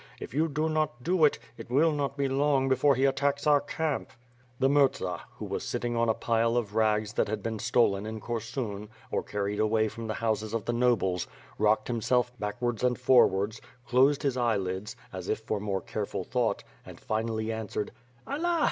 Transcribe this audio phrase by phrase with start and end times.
[0.19, 3.61] If you do not do it, it will not be long before he attacks our
[3.61, 4.09] camp."
[4.57, 8.19] The Murza, who was sitting on a pile of rugs that had been stolen in
[8.19, 11.27] Korsun, or carried away from the houses of the nobles,
[11.59, 16.99] rocked himself backwards and forwards, closed his eyelids, as if for more careful thought, and
[16.99, 17.91] finally answered:
[18.25, 18.59] "Allah!